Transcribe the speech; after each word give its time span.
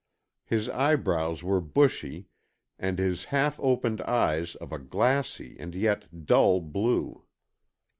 His 0.45 0.67
eyebrows 0.67 1.43
were 1.43 1.61
bushy, 1.61 2.25
and 2.79 2.97
his 2.97 3.25
half 3.25 3.59
opened 3.59 4.01
eyes 4.01 4.55
of 4.55 4.71
a 4.71 4.79
glassy 4.79 5.55
and 5.59 5.75
yet 5.75 6.25
dull 6.25 6.59
blue. 6.59 7.23